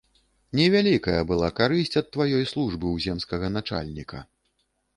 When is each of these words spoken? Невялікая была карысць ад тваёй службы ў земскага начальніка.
Невялікая 0.59 1.19
была 1.31 1.49
карысць 1.59 1.99
ад 2.03 2.09
тваёй 2.17 2.43
службы 2.55 2.85
ў 2.95 3.07
земскага 3.07 3.47
начальніка. 3.57 4.27